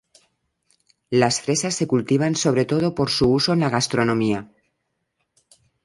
Las 1.11 1.41
fresas 1.41 1.75
se 1.75 1.85
cultivan 1.85 2.35
sobre 2.35 2.65
todo 2.65 2.95
por 2.95 3.11
su 3.11 3.31
uso 3.31 3.53
en 3.53 3.59
la 3.59 3.69
gastronomía. 3.69 4.51